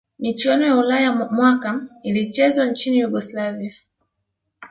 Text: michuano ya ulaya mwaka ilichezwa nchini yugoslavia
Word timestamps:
michuano 0.19 0.65
ya 0.65 0.77
ulaya 0.77 1.11
mwaka 1.11 1.81
ilichezwa 2.03 2.65
nchini 2.65 2.99
yugoslavia 2.99 3.75